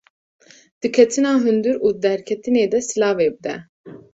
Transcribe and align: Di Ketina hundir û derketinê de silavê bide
Di 0.81 0.87
Ketina 0.95 1.31
hundir 1.43 1.75
û 1.85 1.87
derketinê 2.03 2.65
de 2.73 2.79
silavê 2.89 3.27
bide 3.35 3.55